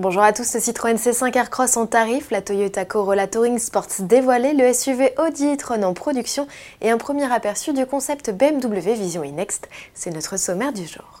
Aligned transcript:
Bonjour 0.00 0.22
à 0.22 0.32
tous, 0.32 0.54
le 0.54 0.60
Citroën 0.60 0.94
C5 0.94 1.36
Aircross 1.36 1.76
en 1.76 1.84
tarif, 1.84 2.30
la 2.30 2.40
Toyota 2.40 2.86
Corolla 2.86 3.26
Touring 3.26 3.58
Sports 3.58 3.88
dévoilée, 3.98 4.54
le 4.54 4.72
SUV 4.72 5.12
Audi 5.18 5.44
e-tron 5.52 5.82
en 5.82 5.92
production 5.92 6.46
et 6.80 6.90
un 6.90 6.96
premier 6.96 7.30
aperçu 7.30 7.74
du 7.74 7.84
concept 7.84 8.30
BMW 8.30 8.94
Vision 8.94 9.22
e-Next. 9.22 9.68
C'est 9.92 10.10
notre 10.10 10.38
sommaire 10.38 10.72
du 10.72 10.86
jour. 10.86 11.19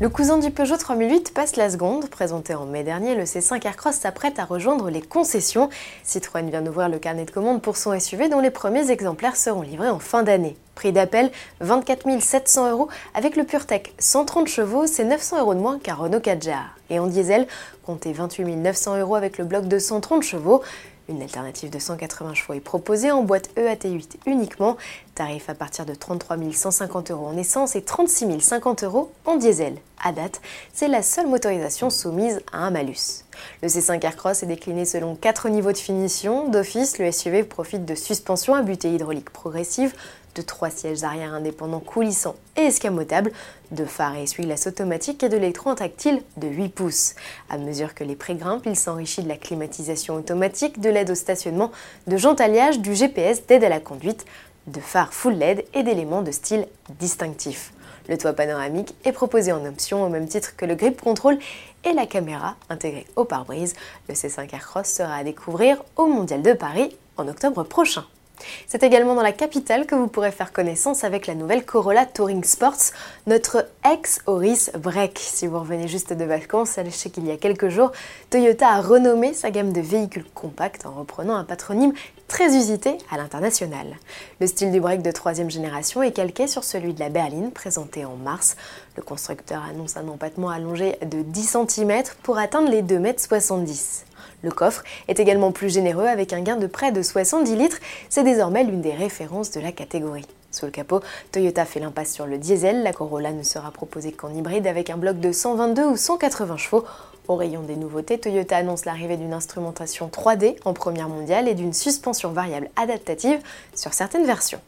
Le 0.00 0.08
cousin 0.08 0.38
du 0.38 0.52
Peugeot 0.52 0.76
3008 0.76 1.34
passe 1.34 1.56
la 1.56 1.70
seconde. 1.70 2.08
Présenté 2.08 2.54
en 2.54 2.66
mai 2.66 2.84
dernier, 2.84 3.16
le 3.16 3.24
C5 3.24 3.66
Aircross 3.66 3.96
s'apprête 3.96 4.38
à 4.38 4.44
rejoindre 4.44 4.90
les 4.90 5.02
concessions. 5.02 5.70
Citroën 6.04 6.48
vient 6.48 6.62
d'ouvrir 6.62 6.88
le 6.88 7.00
carnet 7.00 7.24
de 7.24 7.32
commandes 7.32 7.60
pour 7.60 7.76
son 7.76 7.98
SUV 7.98 8.28
dont 8.28 8.38
les 8.38 8.52
premiers 8.52 8.92
exemplaires 8.92 9.34
seront 9.34 9.62
livrés 9.62 9.88
en 9.88 9.98
fin 9.98 10.22
d'année. 10.22 10.56
Prix 10.76 10.92
d'appel 10.92 11.32
24 11.58 12.20
700 12.20 12.70
euros 12.70 12.88
avec 13.12 13.34
le 13.34 13.42
PureTech 13.42 13.92
130 13.98 14.46
chevaux, 14.46 14.86
c'est 14.86 15.02
900 15.02 15.40
euros 15.40 15.54
de 15.54 15.58
moins 15.58 15.80
qu'un 15.80 15.94
Renault 15.94 16.20
4 16.20 16.48
Et 16.90 17.00
en 17.00 17.08
diesel, 17.08 17.48
comptez 17.84 18.12
28 18.12 18.54
900 18.54 18.98
euros 18.98 19.16
avec 19.16 19.36
le 19.36 19.46
bloc 19.46 19.66
de 19.66 19.80
130 19.80 20.22
chevaux. 20.22 20.62
Une 21.08 21.22
alternative 21.22 21.70
de 21.70 21.78
180 21.78 22.34
chevaux 22.34 22.52
est 22.52 22.60
proposée 22.60 23.10
en 23.10 23.22
boîte 23.22 23.48
EAT8 23.56 24.16
uniquement, 24.26 24.76
tarif 25.14 25.48
à 25.48 25.54
partir 25.54 25.86
de 25.86 25.94
33 25.94 26.36
150 26.52 27.10
euros 27.10 27.26
en 27.26 27.36
essence 27.38 27.76
et 27.76 27.82
36 27.82 28.40
050 28.40 28.84
euros 28.84 29.10
en 29.24 29.36
diesel. 29.36 29.78
À 30.04 30.12
date, 30.12 30.42
c'est 30.74 30.86
la 30.86 31.02
seule 31.02 31.26
motorisation 31.26 31.88
soumise 31.88 32.42
à 32.52 32.58
un 32.58 32.70
malus. 32.70 33.24
Le 33.62 33.68
C5 33.68 34.04
Aircross 34.04 34.42
est 34.42 34.46
décliné 34.46 34.84
selon 34.84 35.16
quatre 35.16 35.48
niveaux 35.48 35.72
de 35.72 35.78
finition. 35.78 36.48
D'office, 36.48 36.98
le 36.98 37.10
SUV 37.10 37.42
profite 37.42 37.86
de 37.86 37.94
suspension 37.94 38.54
à 38.54 38.60
butée 38.60 38.92
hydraulique 38.92 39.30
progressive, 39.30 39.94
de 40.34 40.42
trois 40.42 40.70
sièges 40.70 41.04
arrière 41.04 41.34
indépendants 41.34 41.80
coulissants 41.80 42.36
et 42.56 42.62
escamotables, 42.62 43.32
de 43.70 43.84
phares 43.84 44.16
et 44.16 44.22
essuie-glaces 44.22 44.66
automatiques 44.66 45.22
et 45.22 45.28
de 45.28 45.36
l'électron 45.36 45.74
tactile 45.74 46.22
de 46.36 46.48
8 46.48 46.68
pouces. 46.70 47.14
À 47.50 47.58
mesure 47.58 47.94
que 47.94 48.04
les 48.04 48.16
prix 48.16 48.34
grimpent, 48.34 48.66
il 48.66 48.76
s'enrichit 48.76 49.22
de 49.22 49.28
la 49.28 49.36
climatisation 49.36 50.14
automatique, 50.14 50.80
de 50.80 50.90
l'aide 50.90 51.10
au 51.10 51.14
stationnement, 51.14 51.70
de 52.06 52.16
jantes 52.16 52.40
alliage, 52.40 52.80
du 52.80 52.94
GPS, 52.94 53.46
d'aide 53.46 53.64
à 53.64 53.68
la 53.68 53.80
conduite, 53.80 54.24
de 54.66 54.80
phares 54.80 55.12
full 55.12 55.34
LED 55.34 55.64
et 55.74 55.82
d'éléments 55.82 56.22
de 56.22 56.30
style 56.30 56.66
distinctif. 56.98 57.72
Le 58.08 58.16
toit 58.16 58.32
panoramique 58.32 58.94
est 59.04 59.12
proposé 59.12 59.52
en 59.52 59.64
option 59.66 60.02
au 60.02 60.08
même 60.08 60.28
titre 60.28 60.56
que 60.56 60.64
le 60.64 60.74
grip 60.74 61.00
control 61.00 61.38
et 61.84 61.92
la 61.92 62.06
caméra 62.06 62.56
intégrée 62.70 63.06
au 63.16 63.24
pare-brise. 63.24 63.74
Le 64.08 64.14
C5 64.14 64.52
Aircross 64.54 64.86
sera 64.86 65.16
à 65.16 65.24
découvrir 65.24 65.82
au 65.96 66.06
Mondial 66.06 66.42
de 66.42 66.54
Paris 66.54 66.96
en 67.18 67.28
octobre 67.28 67.64
prochain. 67.64 68.04
C'est 68.66 68.82
également 68.82 69.14
dans 69.14 69.22
la 69.22 69.32
capitale 69.32 69.86
que 69.86 69.94
vous 69.94 70.08
pourrez 70.08 70.30
faire 70.30 70.52
connaissance 70.52 71.04
avec 71.04 71.26
la 71.26 71.34
nouvelle 71.34 71.64
Corolla 71.64 72.06
Touring 72.06 72.44
Sports, 72.44 72.92
notre 73.26 73.66
ex-Auris 73.90 74.70
Break. 74.78 75.18
Si 75.18 75.46
vous 75.46 75.58
revenez 75.58 75.88
juste 75.88 76.12
de 76.12 76.24
vacances, 76.24 76.70
sachez 76.70 77.10
qu'il 77.10 77.26
y 77.26 77.30
a 77.30 77.36
quelques 77.36 77.68
jours, 77.68 77.92
Toyota 78.30 78.68
a 78.68 78.80
renommé 78.80 79.32
sa 79.34 79.50
gamme 79.50 79.72
de 79.72 79.80
véhicules 79.80 80.26
compacts 80.34 80.86
en 80.86 80.92
reprenant 80.92 81.36
un 81.36 81.44
patronyme 81.44 81.92
très 82.28 82.54
usité 82.54 82.98
à 83.10 83.16
l'international. 83.16 83.96
Le 84.40 84.46
style 84.46 84.70
du 84.70 84.80
break 84.80 85.02
de 85.02 85.10
troisième 85.10 85.50
génération 85.50 86.02
est 86.02 86.12
calqué 86.12 86.46
sur 86.46 86.62
celui 86.62 86.92
de 86.92 87.00
la 87.00 87.08
berline 87.08 87.50
présenté 87.50 88.04
en 88.04 88.16
mars. 88.16 88.56
Le 88.96 89.02
constructeur 89.02 89.62
annonce 89.64 89.96
un 89.96 90.06
empattement 90.08 90.50
allongé 90.50 90.98
de 91.02 91.22
10 91.22 91.56
cm 91.68 92.02
pour 92.22 92.38
atteindre 92.38 92.70
les 92.70 92.82
2,70 92.82 94.02
m. 94.04 94.07
Le 94.42 94.50
coffre 94.50 94.84
est 95.08 95.20
également 95.20 95.52
plus 95.52 95.72
généreux 95.72 96.06
avec 96.06 96.32
un 96.32 96.40
gain 96.40 96.56
de 96.56 96.66
près 96.66 96.92
de 96.92 97.02
70 97.02 97.56
litres. 97.56 97.78
C'est 98.08 98.24
désormais 98.24 98.64
l'une 98.64 98.80
des 98.80 98.94
références 98.94 99.50
de 99.50 99.60
la 99.60 99.72
catégorie. 99.72 100.26
Sous 100.50 100.64
le 100.64 100.72
capot, 100.72 101.00
Toyota 101.30 101.64
fait 101.64 101.80
l'impasse 101.80 102.12
sur 102.12 102.26
le 102.26 102.38
diesel. 102.38 102.82
La 102.82 102.92
Corolla 102.92 103.32
ne 103.32 103.42
sera 103.42 103.70
proposée 103.70 104.12
qu'en 104.12 104.32
hybride 104.32 104.66
avec 104.66 104.90
un 104.90 104.96
bloc 104.96 105.20
de 105.20 105.30
122 105.30 105.84
ou 105.84 105.96
180 105.96 106.56
chevaux. 106.56 106.84
Au 107.28 107.36
rayon 107.36 107.60
des 107.62 107.76
nouveautés, 107.76 108.18
Toyota 108.18 108.56
annonce 108.56 108.86
l'arrivée 108.86 109.18
d'une 109.18 109.34
instrumentation 109.34 110.08
3D 110.08 110.56
en 110.64 110.72
première 110.72 111.10
mondiale 111.10 111.46
et 111.46 111.54
d'une 111.54 111.74
suspension 111.74 112.32
variable 112.32 112.70
adaptative 112.76 113.40
sur 113.74 113.92
certaines 113.92 114.24
versions. 114.24 114.60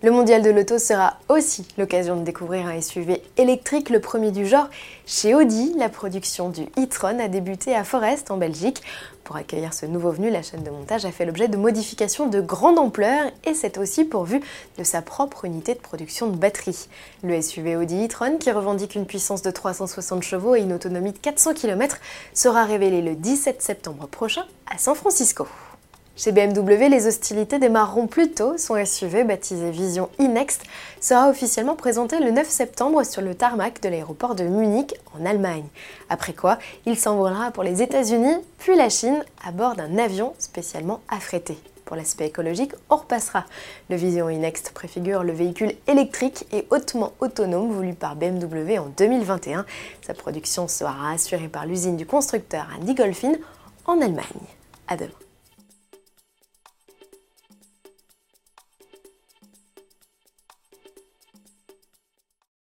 Le 0.00 0.12
mondial 0.12 0.42
de 0.42 0.50
l'auto 0.50 0.78
sera 0.78 1.18
aussi 1.28 1.66
l'occasion 1.76 2.16
de 2.16 2.22
découvrir 2.22 2.66
un 2.66 2.80
SUV 2.80 3.20
électrique, 3.36 3.90
le 3.90 4.00
premier 4.00 4.30
du 4.30 4.46
genre. 4.46 4.68
Chez 5.06 5.34
Audi, 5.34 5.74
la 5.76 5.88
production 5.88 6.50
du 6.50 6.62
e-tron 6.78 7.18
a 7.18 7.26
débuté 7.26 7.74
à 7.74 7.82
Forest 7.82 8.30
en 8.30 8.36
Belgique. 8.36 8.80
Pour 9.24 9.34
accueillir 9.34 9.74
ce 9.74 9.86
nouveau 9.86 10.12
venu, 10.12 10.30
la 10.30 10.42
chaîne 10.42 10.62
de 10.62 10.70
montage 10.70 11.04
a 11.04 11.10
fait 11.10 11.26
l'objet 11.26 11.48
de 11.48 11.56
modifications 11.56 12.28
de 12.28 12.40
grande 12.40 12.78
ampleur 12.78 13.30
et 13.44 13.54
c'est 13.54 13.76
aussi 13.76 14.04
pourvu 14.04 14.40
de 14.78 14.84
sa 14.84 15.02
propre 15.02 15.44
unité 15.44 15.74
de 15.74 15.80
production 15.80 16.28
de 16.28 16.36
batterie. 16.36 16.88
Le 17.24 17.42
SUV 17.42 17.74
Audi 17.76 18.04
e-tron, 18.04 18.38
qui 18.38 18.52
revendique 18.52 18.94
une 18.94 19.04
puissance 19.04 19.42
de 19.42 19.50
360 19.50 20.22
chevaux 20.22 20.54
et 20.54 20.60
une 20.60 20.72
autonomie 20.72 21.12
de 21.12 21.18
400 21.18 21.54
km, 21.54 21.98
sera 22.34 22.64
révélé 22.64 23.02
le 23.02 23.16
17 23.16 23.60
septembre 23.60 24.06
prochain 24.06 24.44
à 24.72 24.78
San 24.78 24.94
Francisco. 24.94 25.46
Chez 26.18 26.32
BMW, 26.32 26.88
les 26.88 27.06
hostilités 27.06 27.60
démarreront 27.60 28.08
plus 28.08 28.32
tôt. 28.32 28.58
Son 28.58 28.84
SUV, 28.84 29.22
baptisé 29.22 29.70
Vision 29.70 30.08
e-Next, 30.18 30.62
sera 31.00 31.30
officiellement 31.30 31.76
présenté 31.76 32.18
le 32.18 32.32
9 32.32 32.48
septembre 32.48 33.04
sur 33.04 33.22
le 33.22 33.36
tarmac 33.36 33.80
de 33.80 33.88
l'aéroport 33.88 34.34
de 34.34 34.42
Munich, 34.42 34.96
en 35.16 35.24
Allemagne. 35.24 35.68
Après 36.08 36.32
quoi, 36.32 36.58
il 36.86 36.98
s'envolera 36.98 37.52
pour 37.52 37.62
les 37.62 37.82
États-Unis, 37.82 38.34
puis 38.58 38.74
la 38.74 38.88
Chine, 38.88 39.24
à 39.46 39.52
bord 39.52 39.76
d'un 39.76 39.96
avion 39.96 40.34
spécialement 40.40 41.02
affrété. 41.08 41.56
Pour 41.84 41.94
l'aspect 41.94 42.26
écologique, 42.26 42.72
on 42.90 42.96
repassera. 42.96 43.44
Le 43.88 43.94
Vision 43.94 44.28
e-Next 44.28 44.72
préfigure 44.72 45.22
le 45.22 45.32
véhicule 45.32 45.74
électrique 45.86 46.46
et 46.50 46.66
hautement 46.70 47.12
autonome 47.20 47.70
voulu 47.70 47.94
par 47.94 48.16
BMW 48.16 48.76
en 48.80 48.86
2021. 48.96 49.64
Sa 50.04 50.14
production 50.14 50.66
sera 50.66 51.12
assurée 51.12 51.46
par 51.46 51.64
l'usine 51.64 51.96
du 51.96 52.06
constructeur 52.06 52.66
à 52.74 52.84
Nigolfin, 52.84 53.34
en 53.86 54.00
Allemagne. 54.00 54.24
À 54.88 54.96
demain. 54.96 55.27